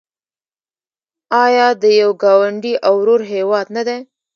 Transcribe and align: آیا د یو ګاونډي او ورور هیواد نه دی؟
آیا 1.45 1.67
د 1.81 1.83
یو 2.01 2.11
ګاونډي 2.23 2.73
او 2.87 2.93
ورور 3.01 3.21
هیواد 3.33 3.67
نه 3.75 3.81
دی؟ 3.87 3.99